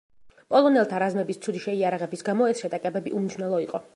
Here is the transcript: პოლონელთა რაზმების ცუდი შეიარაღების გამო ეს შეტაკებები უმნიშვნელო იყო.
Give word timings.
პოლონელთა 0.53 1.01
რაზმების 1.03 1.41
ცუდი 1.43 1.61
შეიარაღების 1.67 2.27
გამო 2.31 2.49
ეს 2.53 2.65
შეტაკებები 2.65 3.17
უმნიშვნელო 3.21 3.63
იყო. 3.69 3.83